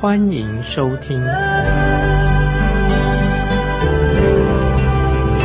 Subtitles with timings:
[0.00, 1.20] 欢迎收听。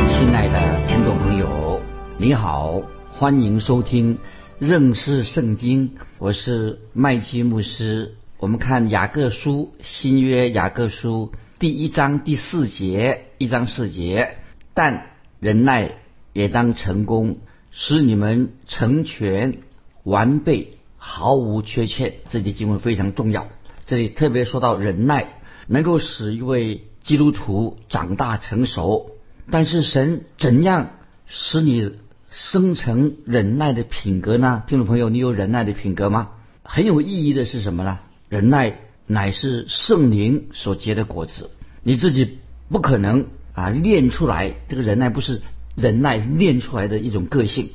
[0.08, 1.82] 亲爱的听众朋友，
[2.16, 2.80] 你好，
[3.12, 4.16] 欢迎收听
[4.58, 8.14] 认识圣经，我是麦基牧师。
[8.38, 14.38] 我们看雅各书新约雅各书第一章第四节，一章四节，
[14.72, 15.96] 但忍耐。
[16.32, 17.38] 也当成功，
[17.70, 19.58] 使你们成全
[20.02, 22.14] 完备，毫无缺欠。
[22.28, 23.48] 这节经文非常重要。
[23.86, 29.12] 这里特别说到忍耐，能够使一位基督徒长大成熟。
[29.50, 30.90] 但是神怎样
[31.26, 31.92] 使你
[32.30, 34.64] 生成忍耐的品格呢？
[34.66, 36.30] 听众朋友，你有忍耐的品格吗？
[36.62, 38.00] 很有意义的是什么呢？
[38.28, 41.50] 忍耐乃是圣灵所结的果子，
[41.82, 44.54] 你自己不可能啊练出来。
[44.68, 45.40] 这个忍耐不是。
[45.78, 47.68] 忍耐练出来的一种个性，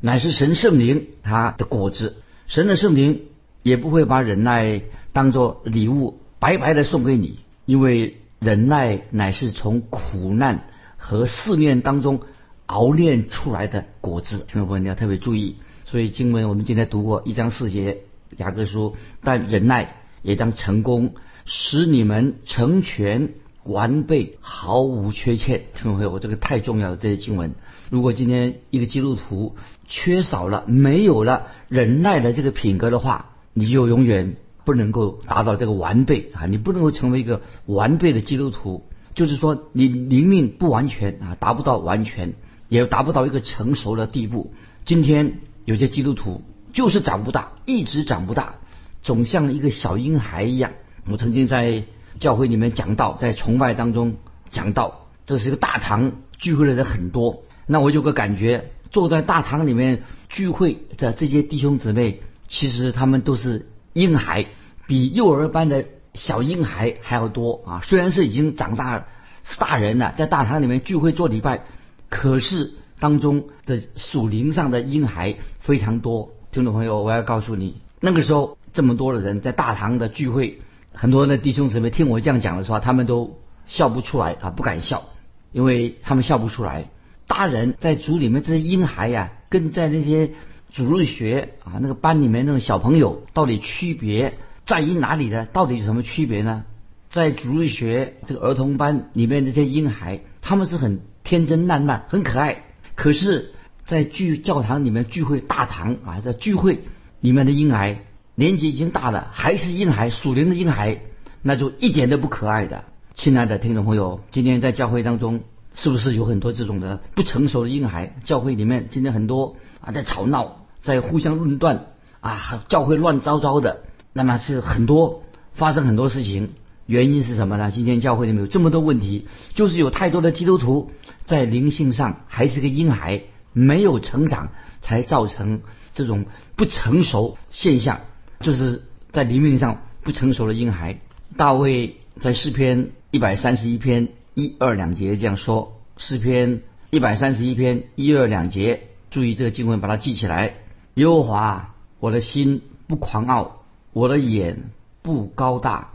[0.00, 2.22] 乃是神圣灵他的果子。
[2.46, 3.24] 神的圣灵
[3.62, 4.80] 也不会把忍耐
[5.12, 10.64] 当做礼物白白的送给你，因为忍耐乃是从苦难
[10.96, 12.20] 和试炼当中
[12.66, 14.46] 熬炼出来的果子。
[14.48, 15.56] 听众朋友，你要特别注意。
[15.84, 17.98] 所以经文我们今天读过一章四节
[18.36, 23.30] 雅各书，但忍耐也当成功，使你们成全。
[23.64, 25.60] 完备，毫无缺欠。
[25.76, 26.96] 听众朋友，我这个太重要了。
[26.96, 27.54] 这些经文，
[27.90, 29.54] 如果今天一个基督徒
[29.86, 36.46] 缺少了、没有了忍耐的这个品格的话，你就永远不能够达到这个完备啊！
[36.46, 38.84] 你不能够成为一个完备的基督徒，
[39.14, 42.34] 就是说你灵命不完全啊，达不到完全，
[42.68, 44.52] 也达不到一个成熟的地步。
[44.84, 48.56] 今天有些基督徒就是长不大，一直长不大，
[49.02, 50.72] 总像一个小婴孩一样。
[51.06, 51.84] 我曾经在。
[52.20, 54.16] 教会里面讲到，在崇拜当中
[54.50, 57.42] 讲到，这是一个大堂聚会的人很多。
[57.66, 64.46] 那我有个感觉，坐在大堂里面聚会的这些弟兄姊妹，其实他们都是婴孩，
[64.86, 67.80] 比幼儿班的小婴孩还要多啊！
[67.84, 69.06] 虽然是已经长大
[69.44, 71.62] 是大人了，在大堂里面聚会做礼拜，
[72.08, 76.30] 可是当中的属灵上的婴孩非常多。
[76.50, 80.60] 听众朋友，我要告诉你，那个时候这么多的人在大堂的聚会。
[80.94, 85.04] 很多的弟兄姊妹听我这样讲的时候，他们都笑不出来啊，不敢笑，
[85.52, 86.90] 因为他们笑不出来。
[87.26, 90.32] 大人在组里面这些婴孩呀，跟在那些
[90.72, 95.46] 主日学啊那个班里面那种小朋友，到底区别在于哪里呢？
[95.52, 96.64] 到底有什么区别呢？
[97.10, 102.62] 在主日学这个儿童班里面这些婴孩，他们是很天真烂漫、很可爱；
[102.94, 103.52] 可是，
[103.84, 106.80] 在聚教堂里面聚会大堂啊，在聚会
[107.20, 108.00] 里面的婴孩。
[108.34, 111.00] 年纪已经大了，还是婴孩，属灵的婴孩，
[111.42, 112.86] 那就一点都不可爱的。
[113.14, 115.40] 亲爱的听众朋友，今天在教会当中，
[115.74, 118.16] 是不是有很多这种的不成熟的婴孩？
[118.24, 121.86] 教会里面今天很多啊，在吵闹，在互相论断
[122.20, 123.84] 啊，教会乱糟糟的。
[124.12, 125.22] 那么是很多
[125.54, 126.50] 发生很多事情，
[126.84, 127.70] 原因是什么呢？
[127.70, 130.90] 今天教会里面有这么多问题，就是有太多的基督徒
[131.24, 133.22] 在灵性上还是个婴孩，
[133.54, 134.50] 没有成长，
[134.82, 135.62] 才造成
[135.94, 136.26] 这种
[136.56, 138.00] 不成熟现象。
[138.40, 138.82] 就是
[139.12, 141.00] 在灵命上不成熟的婴孩，
[141.36, 146.60] 大卫在诗篇一百三十一篇一二两节这样说：诗篇
[146.90, 150.56] 一百三十一篇一二两节，注意这个经文，把它记起来。
[150.94, 154.70] 耶和华，我的心不狂傲，我的眼
[155.02, 155.90] 不高大，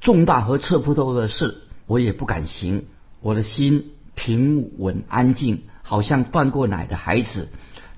[0.00, 2.84] 重大和测不透的事，我也不敢行。
[3.20, 7.48] 我的心平稳安静，好像断过奶的孩子，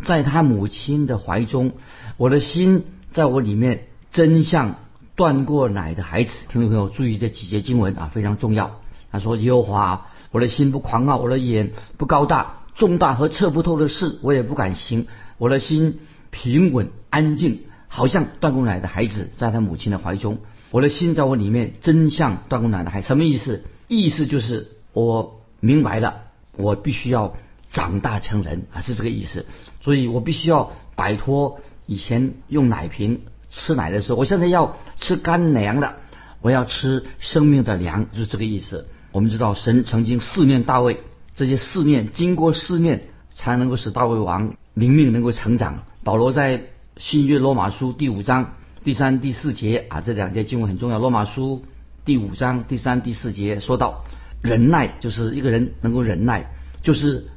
[0.02, 1.72] 在他母亲的怀中。
[2.16, 3.86] 我的心在我里面。
[4.14, 4.76] 真像
[5.16, 8.80] 断过奶的孩子，听众朋友注意这几节经文啊，非常重要。
[9.10, 15.08] 他说：“耶和华，我的心不狂傲，我的眼不高大，重大和测不透的事我也不敢行。
[15.36, 15.98] 我的心
[16.34, 20.38] 平稳安静，好像断供奶的孩子在他母亲的怀中。
[20.72, 23.06] 我的心在我里面，真像断供奶的孩子。
[23.06, 23.64] 什么意思？
[23.86, 26.22] 意思就是我明白了，
[26.56, 27.36] 我必须要
[27.70, 29.46] 长大成人啊，是这个意思。
[29.80, 33.20] 所以我必须要摆脱以前用奶瓶。”
[33.56, 35.94] 吃奶的时候，我现在要吃干粮的，
[36.40, 38.88] 我要吃生命的粮，就是这个意思。
[39.12, 40.98] 我们知道神曾经试炼大卫，
[41.36, 45.84] 这些试炼经过试炼才能够使大卫王灵命能够成长。
[46.04, 46.64] 保罗在
[46.98, 50.98] 新约罗马书第五章第三、第四节啊，这两节经文很重要。
[50.98, 51.64] 罗马书
[52.04, 54.04] 第五章第三、第四节说到，
[54.42, 56.52] 忍耐就是一个人能够忍耐，
[56.82, 57.28] 就是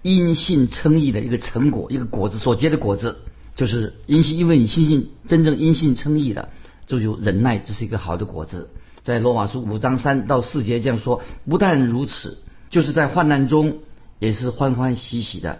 [0.00, 3.18] 因信称义的一个成果，一个果子所结的果子，
[3.56, 6.48] 就是因信，因为你信心真正因信称义的，
[6.86, 8.70] 就有忍耐，这是一个好的果子。
[9.02, 12.38] 在罗马书五章三到四节这样说，不但如此，
[12.70, 13.80] 就是在患难中
[14.18, 15.58] 也是欢欢喜喜的，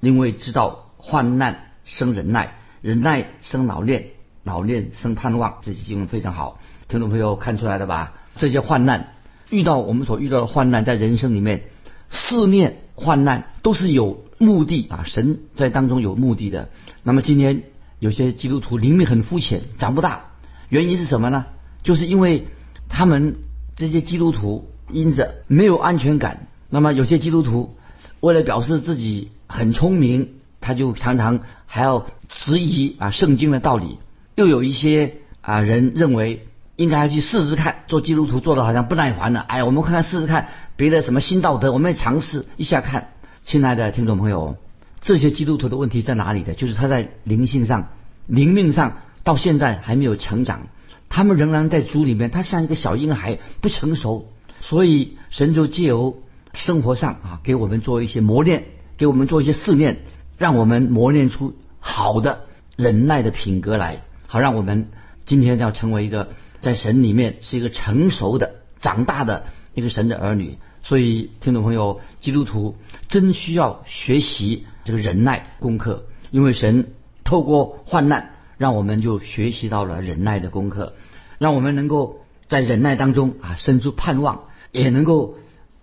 [0.00, 2.52] 因为知道患难生忍耐，
[2.82, 4.08] 忍耐生老练，
[4.44, 5.56] 老练生盼望。
[5.62, 8.12] 这些经文非常好，听众朋友看出来了吧？
[8.36, 9.14] 这些患难，
[9.48, 11.62] 遇到我们所遇到的患难，在人生里面，
[12.10, 16.68] 四面患难都是有目的啊，神在当中有目的的。
[17.02, 17.62] 那么今天
[17.98, 20.26] 有些基督徒灵命很肤浅，长不大，
[20.68, 21.46] 原因是什么呢？
[21.82, 22.48] 就是因为。
[22.88, 23.38] 他们
[23.74, 27.74] 这些基督徒因着没有安全感，那么有些基督徒
[28.20, 30.34] 为了表示自己很聪明，
[30.66, 33.98] 他就常常还要质疑啊圣经的道理。
[34.34, 39.38] 又有一些啊人认为应该去试试看，做基督徒做的好像不耐烦了。
[39.40, 43.12] 哎，我们看看试试看别的什么新道德，我们也尝试一下看。
[43.44, 44.56] 亲爱的听众朋友，
[45.02, 46.54] 这些基督徒的问题在哪里的？
[46.54, 47.90] 就是他在灵性上、
[48.26, 50.66] 灵命上到现在还没有成长。
[51.08, 54.26] 他们仍然在主里面，他像一个小婴孩，不成熟，
[54.60, 56.18] 所以神就借由
[56.52, 58.64] 生活上啊，给我们做一些磨练，
[58.98, 59.98] 给我们做一些试炼，
[60.38, 62.40] 让我们磨练出好的
[62.76, 64.88] 忍耐的品格来，好让我们
[65.24, 66.28] 今天要成为一个
[66.60, 70.58] 在神里面是一个成熟的、长大的一个神的儿女。
[70.82, 72.76] 所以，听众朋友，基督徒
[73.08, 76.92] 真需要学习这个忍耐功课，因为神
[77.24, 78.30] 透过患难。
[78.58, 80.94] 让我们就学习到了忍耐的功课，
[81.36, 85.34] 让我们能够在忍耐当中啊生出盼望，也能够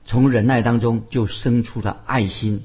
[0.06, 2.64] 从忍耐当中就生出了爱心。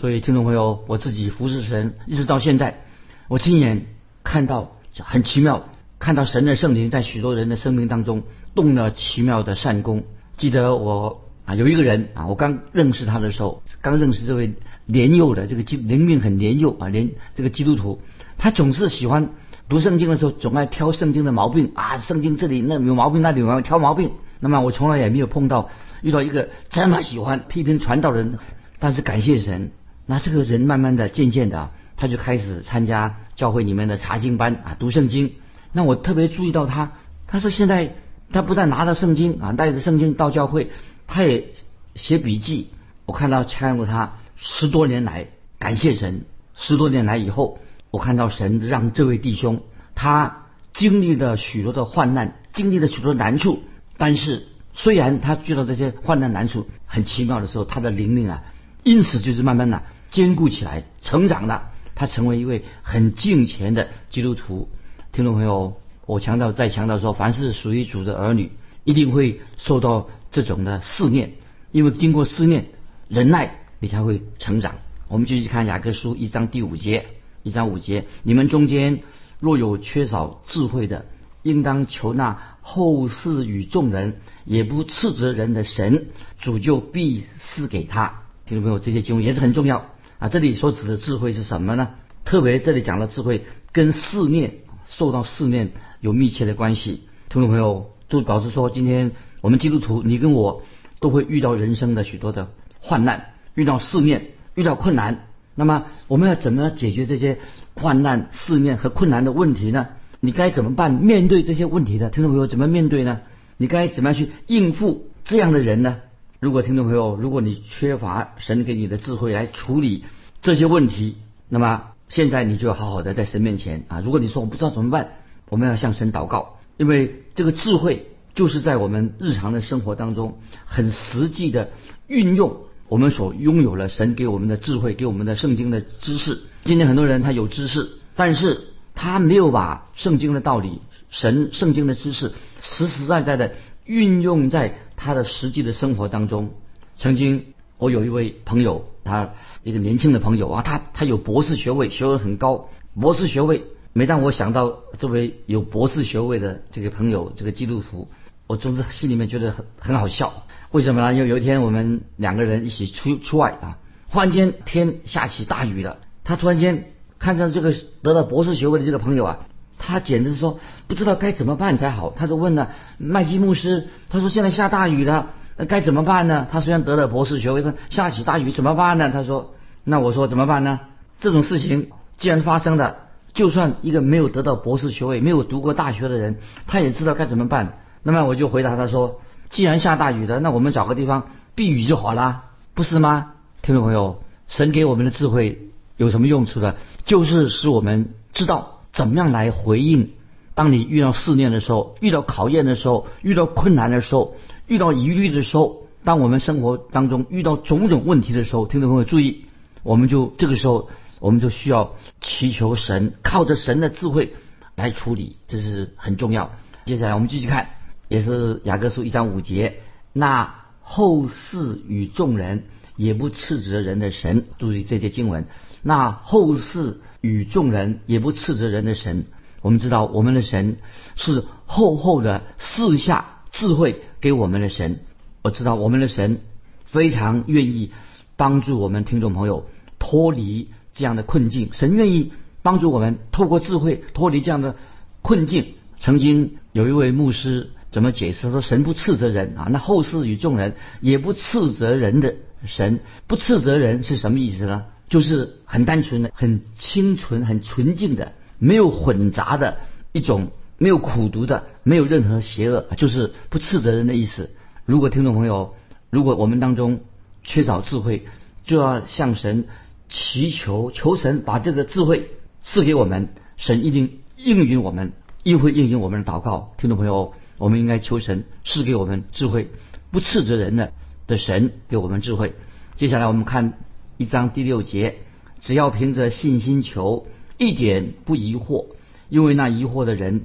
[0.00, 2.84] 所以，听众朋友，我自己服侍神一直到现在，
[3.28, 3.84] 我亲眼
[4.24, 5.68] 看到很奇妙，
[5.98, 8.22] 看到神的圣灵在许多人的生命当中
[8.54, 10.04] 动了奇妙的善功。
[10.38, 14.54] 记得我啊有一个人啊，我刚认识他的时候，刚认识这位
[14.86, 18.00] 年幼的这个基灵命很年幼啊，连这个基督徒，
[18.38, 19.28] 他总是喜欢。
[19.68, 24.12] 读圣经的时候，总爱挑圣经的毛病啊，圣经这里那有毛病，那里有挑毛病。
[24.40, 25.68] 那么我从来也没有碰到
[26.00, 28.38] 遇到一个这么喜欢批评传道人。
[28.82, 29.72] 但是感谢神，
[30.10, 35.34] 那这个人慢慢的、渐渐的，他就开始参加教会里面的查经班啊，读圣经。
[35.70, 36.90] 那我特别注意到他，
[37.28, 37.94] 他说现在
[38.32, 40.72] 他不但拿着圣经啊，带着圣经到教会，
[41.06, 41.50] 他也
[41.94, 42.70] 写笔记。
[43.06, 45.28] 我看到看过他十多年来，
[45.60, 46.24] 感谢神，
[46.56, 47.60] 十多年来以后。
[47.92, 49.62] 我看到神让这位弟兄，
[49.94, 53.62] 他经历了许多的患难，经历了许多难处，
[53.96, 58.42] 但是虽然他遇到这些患难难处，很奇妙的时候，他的灵命啊，
[58.82, 61.70] 因此就是慢慢的坚固起来，成长了。
[61.94, 64.68] 他成为一位很敬虔的基督徒。
[65.12, 65.76] 听众朋友，
[66.06, 68.52] 我强调再强调说，凡是属于主的儿女，
[68.84, 71.32] 一定会受到这种的试炼，
[71.72, 72.66] 因为经过试炼，
[73.08, 74.76] 忍耐你才会成长。
[75.08, 77.06] 我们继续看雅各书一章第五节。
[77.42, 79.00] 一章五节，你们中间
[79.38, 81.06] 若有缺少智慧的，
[81.42, 86.08] 应当求那后世与众人也不斥责人的神，
[86.38, 88.22] 主就必赐给他。
[88.44, 89.86] 听众朋友，这些经文也是很重要
[90.20, 90.28] 啊。
[90.28, 91.90] 这里所指的智慧是什么呢？
[92.24, 97.08] 特别这里讲的智慧跟四念受到四念有密切的关系。
[97.28, 100.62] 听众朋友，就表示说，今天我们基督徒，你跟我
[101.00, 105.26] 都会遇到人生的许多的患难，遇到四念，遇到困难。
[105.56, 107.38] 那么我们要怎么解决这些
[107.74, 109.88] 患难、试炼和困难的问题呢？
[110.20, 110.92] 你该怎么办？
[110.92, 113.20] 面对这些问题的听众朋友怎么面对呢？
[113.56, 115.98] 你该怎么样去应付这样的人呢？
[116.40, 120.04] 如果听众朋友，如果你缺乏神给你的智慧来处理
[120.40, 121.16] 这些问题，
[121.50, 124.00] 那么现在你就要好好的在神面前啊！
[124.00, 125.18] 如果你说我不知道怎么办，
[125.50, 131.72] 我们要向神祷告，因为这个智慧就是在我们日常的生活当中很实际的
[132.06, 132.56] 运用。
[132.88, 136.40] 我们所拥有了神给我们的智慧，给我们的圣经的知识。
[136.64, 138.62] 今天很多人他有知识，但是
[138.94, 140.80] 他没有把圣经的道理、
[141.10, 142.32] 神圣经的知识
[142.62, 143.52] 实实在在的
[143.84, 146.50] 运用在他的实际的生活当中。
[146.98, 147.46] 曾经
[147.78, 149.30] 我有一位朋友，他
[149.62, 152.68] 一个年轻的朋友啊，他他有博士学位，学位很高。
[153.00, 153.64] 博士学位，
[153.94, 158.08] 每当我想到这位有博士学位的这个朋友，这个基督徒。
[158.46, 161.14] 我总是心里面觉得很很好笑，为什么呢？
[161.14, 163.78] 因为有一天我们两个人一起出出外啊，
[164.08, 165.98] 忽然间天下起大雨了。
[166.24, 169.46] 他突然间看上这个得了博士学位的这个朋友啊，
[169.82, 172.12] 他简直说不知道该怎么办才好。
[172.14, 172.68] 他就问了
[172.98, 175.28] 麦基牧师，他说现在下大雨了，
[175.66, 176.46] 该怎么办呢？
[176.52, 179.10] 他虽然得了博士学位，但下起大雨怎么办呢？
[179.10, 180.80] 他说，那我说怎么办呢？
[181.18, 182.96] 这种事情既然发生了，
[183.32, 187.78] 就算一个没有得到博士学位、没有读过大学的人，他也知道该怎么办。
[188.02, 189.20] 那么我就回答他说
[189.50, 192.44] ：“既然下大雨了，那我们找个地方避雨就好啦，
[192.74, 193.32] 不是吗？”
[193.62, 196.74] 听众朋友，神给我们的智慧有什么用处呢？
[197.04, 200.10] 就是使我们知道怎么样来回应。
[200.54, 209.44] 当你遇到试炼的时候，遇到考验的时候，遇到困难的时候，遇到疑虑的时候，当我们生活当中遇到种种问题的时候，听众朋友注意，
[209.82, 214.34] 我们就这个时候我们就需要祈求神，靠着神的智慧
[214.74, 216.50] 来处理，这是很重要。
[216.84, 217.70] 接下来我们继续看。
[218.08, 219.82] 也是雅各书一章五节，
[220.12, 222.64] 那后世与众人
[222.96, 225.46] 也不斥责人的神，注意这些经文。
[225.80, 229.24] 那后世与众人也不斥责人的神，
[229.62, 230.76] 我们知道我们的神
[231.16, 235.00] 是厚厚的赐下智慧给我们的神。
[235.42, 236.40] 我知道我们的神
[236.84, 237.92] 非常愿意
[238.36, 239.66] 帮助我们听众朋友
[239.98, 244.76] 脱离这样的困境，神愿意帮助我们透过智慧脱离这样的
[245.22, 245.74] 困境。
[245.98, 247.70] 曾经有一位牧师。
[247.90, 248.52] 怎么解释？
[248.52, 254.84] 说神不斥责人啊，那后世与众人也不斥责人的神，不斥责人是什么意思呢？
[255.10, 259.76] 就是很单纯的、很清纯、很纯净的，没有混杂的
[260.12, 264.50] 一种，没有苦读的，没有任何邪恶，就是不斥责人的意思。
[264.86, 265.74] 如果听众朋友，
[266.08, 267.00] 如果我们当中
[267.44, 268.24] 缺少智慧，
[268.64, 269.66] 就要向神
[270.08, 272.30] 祈求，求神把这个智慧
[272.62, 275.12] 赐给我们，神一定应允我们，
[275.42, 276.72] 亦会应允我们的祷告。
[276.78, 277.34] 听众朋友。
[277.60, 279.68] 我们应该求神赐给我们智慧，
[280.10, 280.94] 不斥责人的
[281.26, 282.54] 的神给我们智慧。
[282.96, 283.74] 接下来我们看
[284.20, 285.16] 一章第六节，
[285.62, 288.88] 只要凭着信心求，一点不疑惑，
[289.30, 290.42] 因为那疑惑的人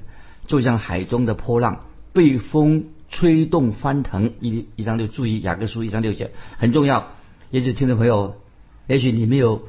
[0.48, 1.82] 就像海中的波浪，
[2.13, 4.32] 被风吹动翻腾。
[4.39, 7.12] 一一章六，注意雅各书一章六节很重要。
[7.50, 8.38] 也许听众朋友，
[8.88, 9.63] 也许你没有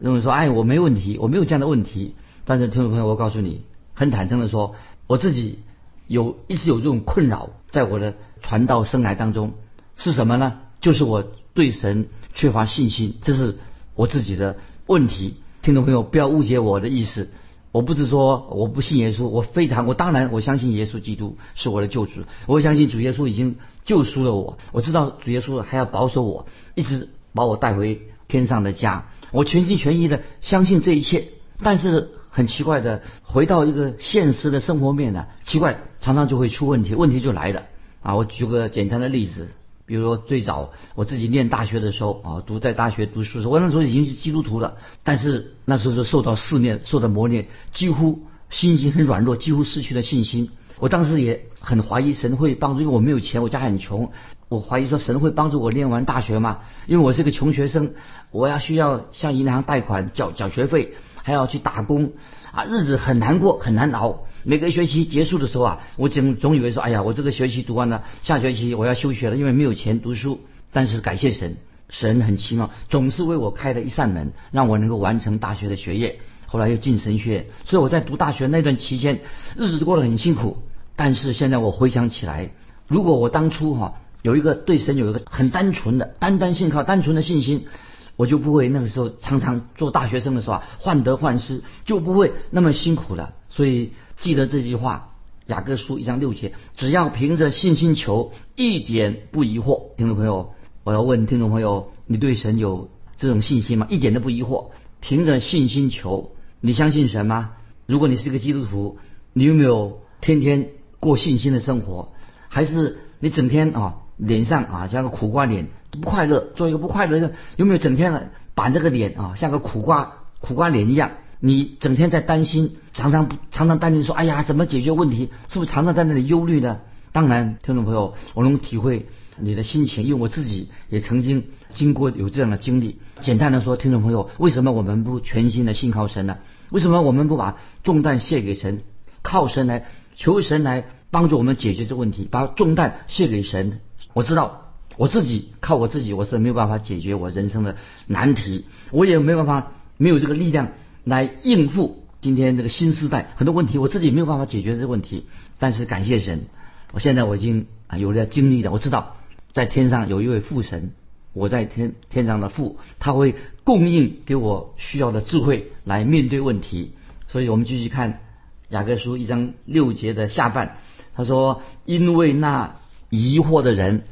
[0.00, 2.16] 认为说，哎，我没问题，我没有这样的问题。
[2.44, 3.62] 但是听众朋友，我告诉你，
[3.94, 4.74] 很坦诚的说，
[5.06, 5.60] 我自己。
[6.08, 9.52] 有一直有这种困扰，在我的传道生涯当中
[9.96, 10.58] 是什么呢？
[10.80, 13.58] 就是我对神缺乏信心，这是
[13.94, 14.56] 我自己的
[14.86, 15.34] 问题。
[15.62, 17.30] 听众朋友，不要误解我的意思，
[17.70, 31.24] 我不是说我不信耶稣，我非常，我当然我相信耶稣基督是我的救主，我相信主耶稣已经救赎了我，我知道主耶稣还要保守我，一直把我带回天上的家，我全心全意的相信这一切，
[31.62, 32.12] 但是。
[32.34, 37.64] 很奇怪的，回到一个现实的生活面呢，奇怪，常常就会出问题，问题就来了
[38.00, 38.16] 啊！
[38.16, 39.48] 我举个简单的例子，
[39.86, 50.50] 比如说最早我自己念大学的时候啊，读在大学读书的时候，我那时候已经是基督徒了，但是那时候就受到试炼，受到磨练，几乎心情很软弱，几乎失去了信心。
[50.78, 54.10] 我当时也很怀疑神会帮助，因为我没有钱，我家很穷，
[54.48, 56.60] 我怀疑说神会帮助我念完大学吗？
[56.86, 57.92] 因为我是个穷学生，
[58.30, 60.94] 我要需要向银行贷款缴缴学费。
[61.24, 62.14] 还要去打工
[62.50, 64.24] 啊，日子很难过，很难熬。
[64.44, 70.40] 每个学期结束的时候啊，我总总以为说，哎呀，我这个学期读完了，下学期我要休学了，因为没有钱读书。
[70.72, 71.56] 但是感谢神，
[71.88, 76.18] 神很奇妙，总是为我开了一扇门，让我能够完成大学的学业。
[76.46, 79.20] 后来又进神学院，所以我在读大学那段期间，
[79.56, 80.58] 日子过得很辛苦。
[80.96, 82.50] 但是现在我回想起来，
[82.88, 87.66] 如果我当初哈有一个对神有一个很单纯的、单单信靠、单纯的信心。
[88.14, 93.32] 我就不会那个时候常常做大学生的时候啊患得患失，就不会那么辛苦了。
[93.54, 95.10] 所以记得这句话，
[95.50, 99.94] 《雅各书》一章六节，只要凭着信心求，一点不疑惑。
[99.98, 100.54] 听众朋友，
[100.84, 103.86] 我要问听众朋友，你对神有这种信心吗？
[103.90, 106.32] 一点都不疑惑，凭着信心求，
[106.62, 107.52] 你相信神吗？
[107.84, 108.96] 如果你是一个基督徒，
[109.34, 110.68] 你有没有天天
[110.98, 112.14] 过信心的生活？
[112.48, 115.68] 还是你整天啊脸上啊像个苦瓜脸？
[115.90, 121.10] 不快乐，做一个不快乐的，有没有整天的板这个脸啊，像个苦瓜苦瓜脸一样？
[121.44, 125.30] 你整天在担心，常常常常担心说，哎呀，怎么解决问题？
[125.48, 126.78] 是不是常常在那里忧虑呢？
[127.10, 133.00] 当然，听众朋友，我能体会你的心情，因为我自己也曾经经过有这样的经历。
[133.20, 136.38] 简单的说，听众朋友，为什么我们不全心的信靠神呢？
[136.70, 138.82] 为什么我们不把重担卸给神，
[139.22, 143.80] 靠神来求神来帮助我们解决这问题，把重担卸给神？
[144.12, 144.60] 我知道。
[144.98, 150.68] 我自己靠我自己，我是没有办法解决我人生的难题，我也没有办法，没有这个力量
[151.04, 155.26] 来应付今天这个新时代很多问题，我自己没有办法解决这个问题。
[155.58, 156.46] 但是感谢神，
[156.92, 159.16] 我现在我已经啊有了经历了，我知道
[159.52, 160.92] 在天上有一位父神，
[161.32, 166.92] 我在天天上的父，他会供应给我需要的智慧来面对问题。
[167.28, 168.20] 所以我们继续看
[168.68, 170.76] 雅各书一章六节的下半，
[171.14, 172.76] 他说：“因为那
[173.10, 174.04] 疑惑的人。”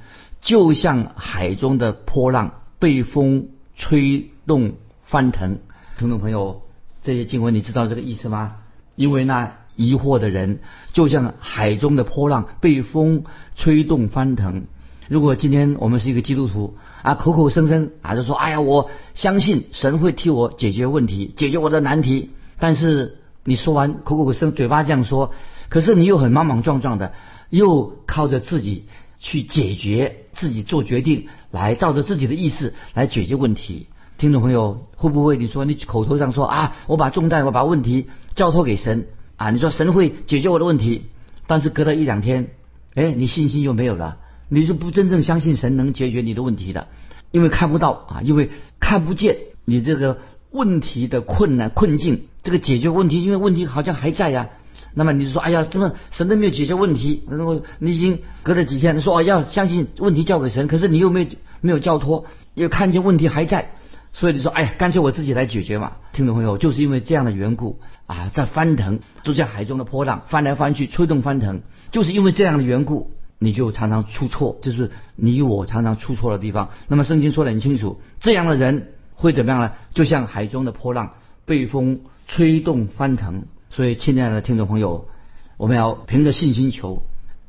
[0.42, 4.72] 就像海中的波浪被风吹动
[5.04, 5.58] 翻腾，
[5.98, 6.62] 听众朋友，
[7.02, 8.56] 这些经文你知道这个意思吗？
[8.94, 10.60] 因为那疑惑的人，
[10.92, 13.24] 就像海中的波浪，被风
[13.56, 14.64] 吹动翻腾。
[15.08, 22.30] 如果今天我们是一个基督徒啊，口口声声啊就说，哎呀，我相信神会替我解决问题，解决我的难题。
[22.58, 25.32] 但是你说完口口声，嘴巴这样说，
[25.68, 27.14] 可是你又很莽莽撞撞的，
[27.48, 28.84] 又靠着自己
[29.18, 33.86] 去解决，自己做决定，来照着自己的意思来解决问题。
[34.20, 41.06] 听众朋友，会不会你说你口头上说啊，我把重担，我把问题交托给神啊，你说神会解决我的问题，
[41.46, 42.50] 但是隔了一两天，
[42.94, 44.18] 哎，你信心又没有了。
[44.50, 46.88] 你是不真正相信神能解决你的问题的，
[47.30, 50.18] 因为看不到啊，因为看不见你这个
[50.50, 54.50] 问题的困难困境，这个解决问题，因为问题好像还在呀。
[54.92, 61.26] 那么你就说，哎呀，真的神都没有解决问题，然后你已经隔了几天，你说哦要相信问题交给神，可是你又没有
[61.62, 63.70] 没有交托，又看见问题还在，
[64.12, 65.96] 所以你说，哎呀，干脆我自己来解决嘛。
[66.12, 73.12] 听众朋友，就是因为这样的缘故啊，在翻腾，就像海中的波浪翻来翻去，吹动翻腾，就是因为这样的缘故。
[73.42, 76.68] 你就常常出错，就是你我常常出错的地方。
[76.88, 79.72] 那么圣经说得很清楚，这样的人会怎么样呢？
[79.94, 81.14] 就像海中的波浪，
[81.46, 83.44] 被风吹动翻腾。
[83.70, 85.08] 所以，亲爱的听众朋友，
[85.56, 87.02] 我们要凭着信心求，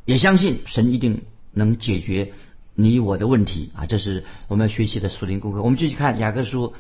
[0.06, 2.32] 也相信神一定能解决
[2.82, 3.86] 你我的问题啊！
[3.86, 5.62] 这是我们要学习的属灵功课。
[5.62, 6.74] 我们继续看雅各书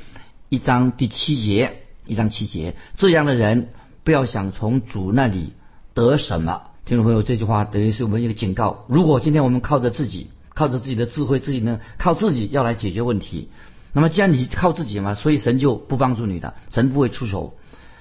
[0.49, 3.69] 一章第七节，一章七节，这样的人
[4.03, 5.53] 不要想从主那里
[5.93, 6.63] 得什么。
[6.85, 8.85] 听众朋友，这句话等于是我们一个警告。
[8.87, 13.49] 如果今天我们靠着自己，靠着自己的智慧，自己呢靠自己要来解决问题，
[13.93, 17.53] 那么既然你靠自己嘛，所以神就不帮助你的，神不会出手，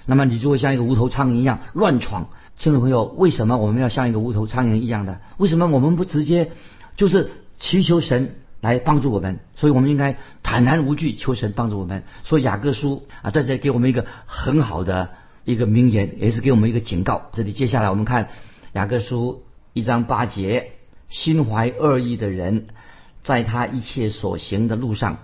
[0.06, 2.30] 那么你就会像一个无头苍蝇一样乱闯。
[2.58, 5.20] 听众朋友，为什么我们要像一个无头苍蝇一样的？
[5.36, 6.52] 为什么我们不直接
[6.96, 7.30] 就是
[7.60, 9.38] 祈求神来帮助我们？
[9.54, 12.02] 所以我们应该坦然无惧求神帮助我们。
[12.24, 15.10] 所以雅各书啊，在这给我们一个很好的
[15.44, 17.30] 一个名言，也是给我们一个警告。
[17.32, 18.30] 这里接下来我们看。
[18.72, 20.70] 雅各书一章八节，
[21.08, 22.68] 心怀恶意的人，
[23.24, 25.18] 在他一切所行的路上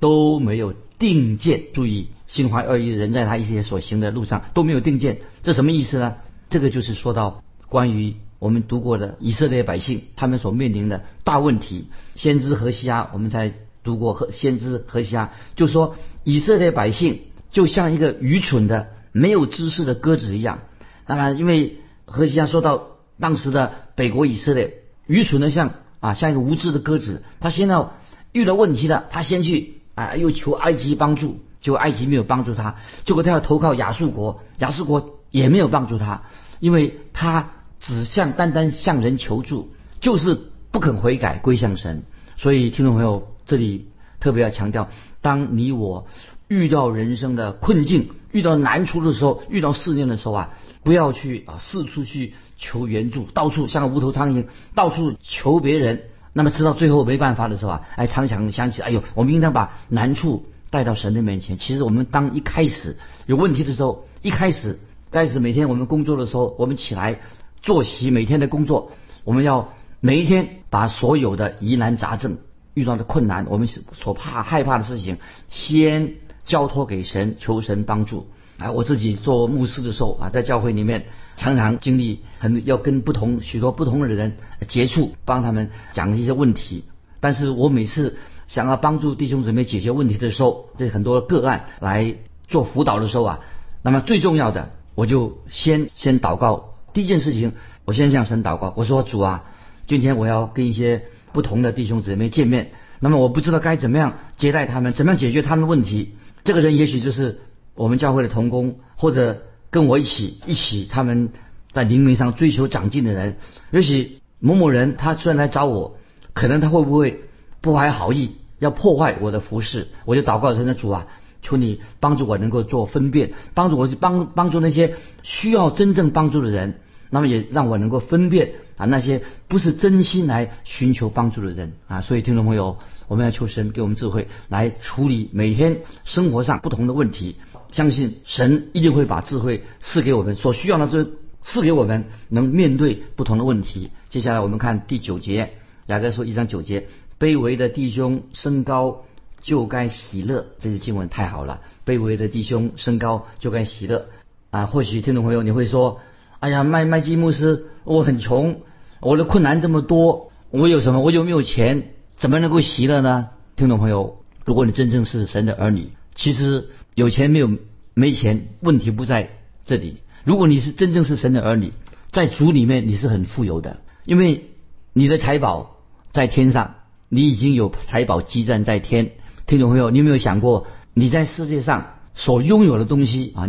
[0.00, 1.62] 都没有定见。
[1.72, 6.16] 注意，心怀恶意的人，在他一切所行的路上都没有定见，这什么意思呢？
[6.50, 11.88] 这个就是说到关于我们读过的以色列百姓，他们所面临的大问题。
[12.14, 17.20] 先知何西阿，我们在读过和先知何西阿，就说以色列百姓
[17.50, 20.60] 就像一个愚蠢的、没有知识的鸽子一样。
[21.06, 22.88] 那么，因为何西阿说到。
[23.20, 27.84] 当时的北国以色列愚蠢的像啊像一个无知的鸽子，他现在
[28.30, 36.22] 遇到问题了，他先去啊又求埃及帮助，结果埃及没有帮助他，结果他要投靠亚述国，亚述国也没有帮助他，
[36.60, 40.38] 因为他只向单单向人求助，就是
[40.70, 42.02] 不肯悔改归向神。
[42.36, 43.88] 所以听众朋友这里
[44.20, 44.88] 特别要强调，
[45.20, 46.06] 当你我
[46.48, 50.50] 遇到人生的困境、遇到难处的时候、遇到试炼的时候啊。
[50.84, 56.04] 不要去啊，四处去求援助，到处像个无头苍蝇，到处求别人。
[56.32, 61.58] 那么直到最后没办法的时候啊，哎，常常想起，哎呦，我们应当把难处带到神的面前。
[61.58, 64.78] 其实我们当一开始有问题的时候，一开始
[65.10, 67.20] 开始每天我们工作的时候，我们起来
[67.62, 68.92] 作息每天的工作，
[69.24, 72.38] 我们要每一天把所有的疑难杂症
[72.74, 75.18] 遇到的困难，我们所怕害怕的事情，
[75.48, 78.28] 先交托给神，求神帮助。
[78.58, 86.82] 啊，我自己做牧师的时候啊，在教会里面常常经历很要跟不同许多不同的人接触，帮他们讲一些问题。
[87.20, 88.16] 但是我每次
[88.48, 92.16] 想要帮助弟兄姊妹解决问题的时候，这很多个案来
[92.48, 93.40] 做辅导的时候啊，
[93.82, 96.74] 那么最重要的，我就先先祷告。
[96.98, 97.52] 第一件事情，
[97.84, 99.44] 我先向神祷告，我说主啊，
[99.86, 106.16] 今天我要跟一些不同的弟兄姊妹见面，那么我不知道该怎么样接待他们，怎么样解决他们的问题。
[106.42, 107.38] 这个人也许就是。
[107.76, 111.28] 我们教会的同工，或者跟我一起一起，他们
[111.70, 113.36] 在灵命上追求长进的人，
[113.70, 115.96] 也许某某人他虽然来找我，
[116.32, 117.20] 可能他会不会
[117.60, 121.06] 不怀好意，要破坏我的服饰，我就祷告神的主啊，
[121.40, 137.36] 求你帮助我能够做分辨，帮助我去帮帮助那些需要真正帮助的人，那么也让我能够分辨啊那些不是真心来寻求帮助的人啊，所以听众朋友，我们要求神给我们智慧来处理每天生活上不同的问题。
[137.72, 141.10] 相信神一定会把智慧赐给我们，所需要的这
[141.44, 143.90] 赐给我们，能面对不同的问题。
[144.08, 145.50] 接下来我们看第九节，
[145.86, 146.86] 雅各书一章九节：
[147.18, 149.04] 卑微的弟兄升高
[149.42, 150.46] 就该喜乐。
[150.58, 154.06] 这些经文太好了，卑微的弟兄升高就该喜乐
[154.50, 154.64] 啊！
[154.64, 156.00] 或许听众朋友你会说
[156.40, 158.60] ：“哎呀，麦麦基牧师，我很穷，
[159.00, 161.00] 我的困难这么多，我有什么？
[161.00, 161.90] 我有没有钱？
[162.16, 166.68] 怎么能够喜乐呢？”听众朋友，如果你真正是神的儿女，其实。
[166.94, 167.48] 有钱没有
[167.94, 169.30] 没钱，问题不在
[169.64, 169.98] 这里。
[170.24, 171.72] 如果你是真正是神的儿女，
[172.10, 174.50] 在主里面你是很富有的，因为
[174.94, 175.76] 你的财宝
[176.10, 176.74] 在天上，
[177.08, 179.12] 你已经有财宝积攒在天。
[179.46, 183.48] 听众朋友，你有没有想过你在世界上所拥有的东西啊？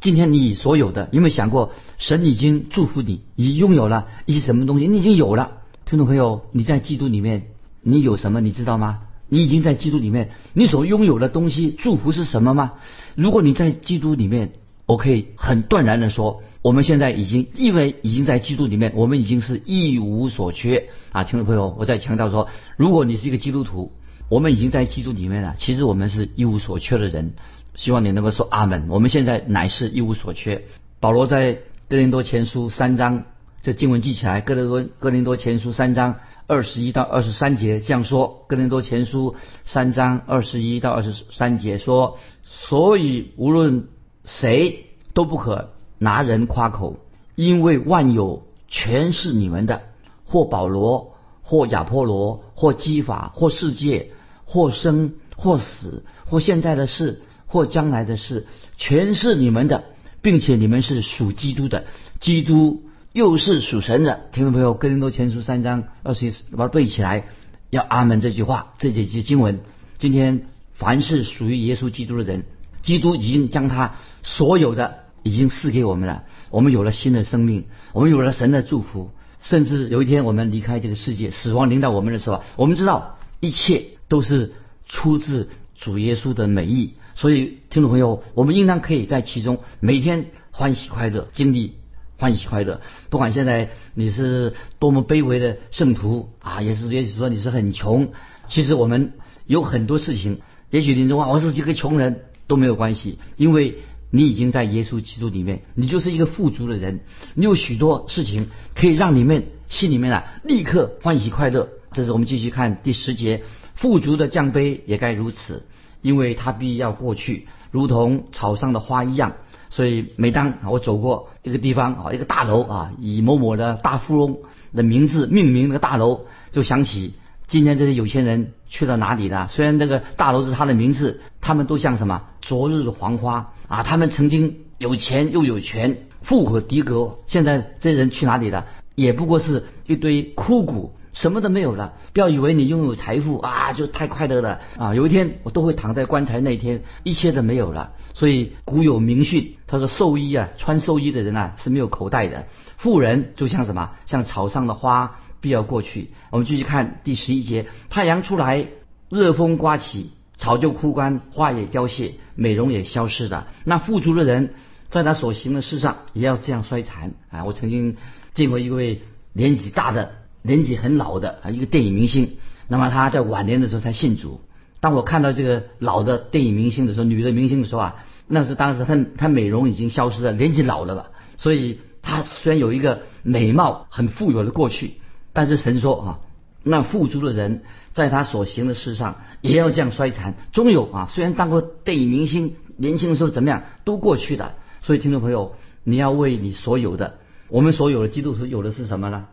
[0.00, 4.86] 今天你所有的，有没有想过神已经祝福你，已拥有了一些什么东西？
[4.86, 5.58] 你已经有了。
[5.84, 7.48] 听众朋友，你在基督里面，
[7.82, 8.40] 你有什么？
[8.40, 9.00] 你知道吗？
[9.28, 12.74] 你已经在基督里面，你所拥有的东西，祝福是什么吗？
[13.16, 14.52] 如果你在基督里面，
[14.86, 21.24] 我可以很断然的说，我们现在已经因为已经在基督里面，我们已经是一无所缺啊！
[21.24, 23.92] 听众朋友，我在强调说，如果你是一个基督徒，
[24.28, 27.34] 我们已经在基督里面了，其实我们是一无所缺的人。
[27.78, 28.88] 希望你能够说阿门。
[28.90, 30.64] 我们现在乃是一无所缺。
[31.00, 33.24] 保罗在哥林多前书三章，
[33.62, 36.16] 这经文记起来，哥林多哥林多前书三章。
[36.50, 39.32] 二十一到二十三节这样说，《哥林多前书》
[39.66, 43.88] 三章二十一到二十三节说：“所以无论
[44.24, 46.96] 谁都不可拿人夸口，
[47.34, 49.82] 因为万有全是你们的，
[50.24, 51.12] 或保罗，
[51.42, 54.12] 或亚波罗，或基法，或世界，
[54.46, 59.82] 或生，或死，或现在的事，或将来的事，全是你们的，
[60.22, 61.86] 并且你们是属基督的，
[62.20, 62.84] 基督。”
[63.14, 67.24] 又是属神的听众朋友，《跟多前书》三章二十一，把它背起来，
[67.70, 69.60] 要阿门这句话，这几节经文。
[69.98, 72.44] 今天凡是属于耶稣基督的人，
[72.82, 84.52] 基督已经将他所有的已经赐给我们了，我们有了新的生命，我们有了神的祝福，甚至有一天我们离开这个世界，死亡临到我们的时候，我们知道一切都是
[84.86, 86.94] 出自主耶稣的美意。
[87.14, 91.74] 所以，听众朋友，我们应当可以在其中每天欢喜快乐，经历。
[92.20, 98.08] 欢喜快乐，不管现在你是多么卑微的圣徒啊，也是也许说你是很穷，
[98.48, 99.12] 其实我们
[99.46, 103.78] 有很多事情，也许你说我是这个穷人都没有关系，因为
[104.10, 107.02] 你已经在耶稣基督里面，你就是一个富足的人，
[107.34, 111.68] 你有许多事情可以让你们心里面啊立刻欢喜快乐。
[111.92, 113.44] 这是我们继续看第十节，
[113.80, 115.64] 富足的降杯也该如此，
[116.02, 119.34] 因为它必要过去，如同草上的花一样。
[119.70, 124.38] 所以每当我走过一个地方啊，一个大楼啊，以某某的大富翁
[124.74, 127.14] 的名字命名那个大楼，就想起
[127.46, 129.46] 今天这些有钱人去了哪里了。
[129.48, 137.20] 虽然这个大楼是他的名字，他们都像什么昨日黄花啊，他们曾经有钱又有权，富可敌国。
[137.28, 138.66] 现在这些人去哪里了？
[138.96, 140.94] 也不过是一堆枯骨。
[141.12, 144.94] 什么都没有了，不要以为你拥有财富啊就太快乐了啊！
[144.94, 147.92] 有一天我都会躺在棺材那一天，一切都没有了。
[148.14, 152.46] 所以古有名训，他说寿衣啊，穿寿衣的人啊是没有口袋的。
[152.76, 156.10] 富人就像什么，像草上的花，必要过去。
[156.30, 158.68] 我们继续看第十一节：太阳出来，
[159.08, 163.46] 热风刮起，草就枯干，花也凋谢，美容也消失的。
[163.64, 164.54] 那富足的人，
[164.90, 167.44] 在他所行的事上也要这样衰残啊！
[167.44, 167.96] 我曾经
[168.34, 170.17] 见过一位年纪大的。
[170.48, 174.40] 年纪很老的啊，一个电影明星，那么他在晚年的时候才信主。
[174.80, 181.10] 当我看到这个老的电影明星的时候，女的明星的时候啊，那是当时她她美容已经消失了，年纪老了吧。
[181.36, 184.94] 所以她虽然有一个美貌很富有的过去，
[185.32, 186.18] 但是神说啊，
[186.62, 191.08] 那富足的人在他所行的事上也要这样衰残，终有啊。
[191.12, 194.54] 虽然当过电影明星，年轻的时候怎么样都过去的。
[194.80, 199.26] 所以听众朋友，你要为你所有的，我们所有的基督徒有的是什么呢？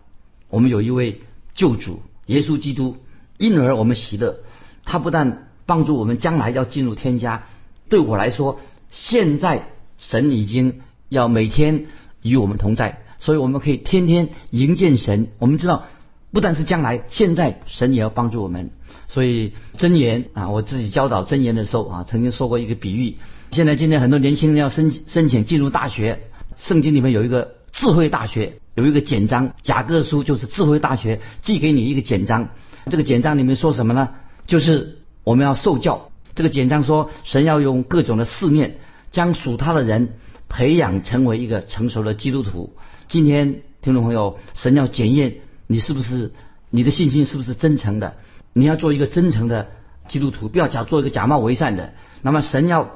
[0.49, 1.21] 我们有一位
[1.53, 2.97] 救主耶稣基督，
[3.38, 4.39] 因而我们喜乐。
[4.84, 7.45] 他不但帮助我们将来要进入天家，
[7.89, 11.88] 对我来说，现在神已经要每天
[12.21, 15.27] 与我们同在，所以我们可以天天迎见神。
[15.39, 15.86] 我们知道，
[16.31, 18.69] 不但是将来，现在神也要帮助我们。
[19.08, 23.17] 所以真言啊，我自己教导真言的时候啊，曾经说过一个比喻。
[23.51, 26.27] 现在今天很多年轻人要申申请进入大学，
[26.58, 28.60] 圣经里面有一个智慧大学。
[28.75, 32.49] 有一个简章，雅各书就是智慧大学寄给你一个简章。
[32.91, 34.09] 这个简章里面说什么呢？
[34.47, 36.11] 就是我们要受教。
[36.35, 38.75] 这个简章说，神要用各种的试炼，
[39.11, 40.15] 将属他的人
[40.49, 42.75] 培养成为一个成熟的基督徒。
[43.07, 46.33] 今天听众朋友，神要检验你是不是
[46.69, 48.17] 你的信心是不是真诚的。
[48.51, 49.69] 你要做一个真诚的
[50.09, 51.93] 基督徒，不要假做一个假冒为善的。
[52.21, 52.91] 那么神要。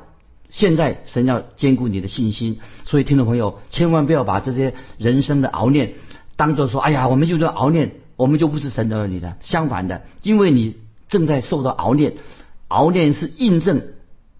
[0.49, 5.93] 现在神要兼顾你的信心，所以听众朋友千万不要把这些人生的熬炼
[6.35, 9.37] 当做说，哎呀，我们就做熬炼，我们就不是神的儿女的。
[9.41, 12.15] 相反的，因为你正在受到熬炼，
[12.67, 13.81] 熬炼是印证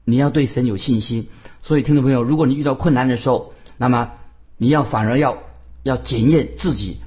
[0.03, 1.27] 你要对神有信心。
[1.61, 4.11] 所以听众朋友，如果你遇到困难的时候，那么
[4.57, 5.37] 你要反而要
[5.83, 6.97] 要检验自己，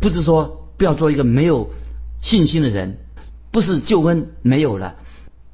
[0.00, 1.70] 不是说不要做一个没有
[2.20, 2.98] 信心的人，
[3.50, 4.96] 不是救恩没有了。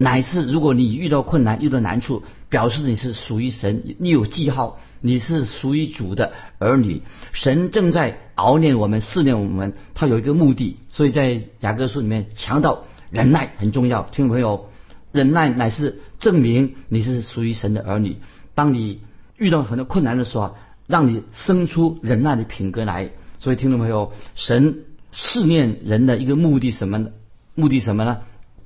[0.00, 7.02] 乃是如果你遇到困难、遇到难处，表示你是属于神，你有记号，你是属于主的儿女。
[7.32, 10.76] 神正在熬炼我们、试炼我们，他有一个目的。
[10.92, 14.04] 所以在雅各书里面强调忍耐很重要。
[14.04, 14.70] 听众朋友，
[15.10, 18.18] 忍耐乃是证明你是属于神的儿女。
[18.54, 19.00] 当你
[19.36, 20.54] 遇到很多困难的时候，
[20.86, 23.10] 让你生出忍耐的品格来。
[23.40, 27.10] 所以听众朋友，神试炼人的一个目的什么呢？
[27.56, 28.18] 目的什么呢？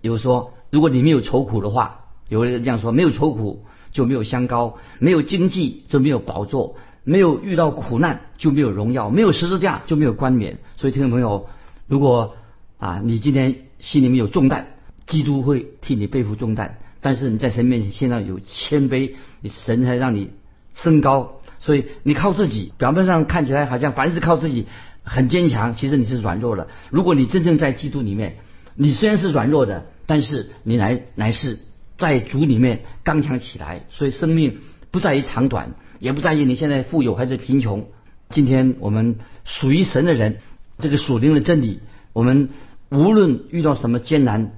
[0.02, 0.52] 比如说。
[0.72, 10.60] 如果你没有愁苦的话，有人这样说：没有愁苦就没有香膏，没有经济就没有宝座，没有遇到苦难就没有荣耀，没有十字架就没有冠冕。
[10.78, 11.46] 所以，听众朋友，
[11.86, 12.36] 如果
[12.78, 14.64] 啊你今天心里面有重担，
[15.06, 16.78] 基督会替你背负重担。
[17.02, 20.30] 但是你在神面前现在有谦卑，你神才让你
[20.74, 21.34] 升高。
[21.58, 24.66] 所以你靠自己，表面上看起来好像凡事靠自己
[25.02, 26.68] 很坚强，其实你是软弱的。
[26.88, 28.38] 如果你真正在基督里面，
[28.74, 29.84] 你虽然是软弱的。
[30.06, 31.58] 但是你来乃是
[31.96, 34.58] 在主里面刚强起来，所以生命
[34.90, 37.86] 不在于长短，也不在于你现在富有还是贫穷。
[38.30, 40.38] 今天我们属于神的人，
[40.78, 41.80] 这个属灵的真理，
[42.12, 42.48] 我们
[42.90, 44.52] 无论遇到什么艰难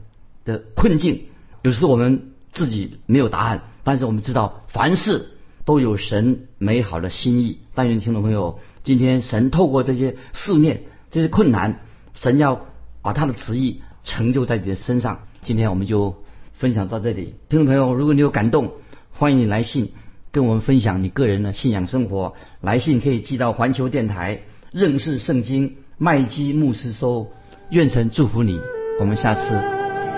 [0.44, 1.24] 的困境，
[1.62, 5.30] 有时我们自己没有答案，但是我们知道凡事
[5.64, 7.58] 都有神美好的心意。
[7.74, 11.80] 但愿听众朋友，今天神透过这些试炼、这些困难，
[12.14, 12.66] 神要
[13.02, 15.26] 把他的旨意成就在你的身上。
[15.42, 16.14] 今天我们就
[16.52, 18.72] 分享到这里，听众朋友，如果你有感动，
[19.10, 19.92] 欢迎你来信
[20.30, 22.34] 跟我们分享你个人的信仰生活。
[22.60, 27.30] 来信可以寄到环球电台认识圣经麦基牧师收。
[27.70, 28.60] 愿神祝福你，
[29.00, 29.50] 我们下次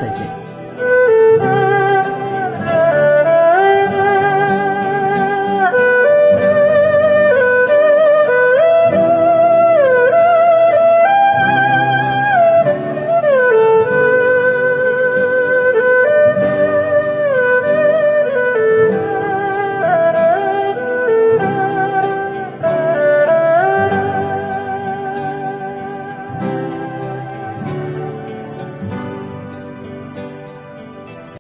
[0.01, 0.46] 再见。